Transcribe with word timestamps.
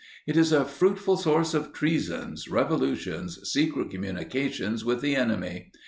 It 0.25 0.35
is 0.35 0.51
a 0.51 0.65
fruitful 0.65 1.15
source 1.15 1.53
of 1.53 1.73
treasons, 1.73 2.47
revolutions, 2.47 3.37
secret 3.47 3.91
communications 3.91 4.83
with 4.83 4.99
the 5.01 5.15
enemy. 5.15 5.69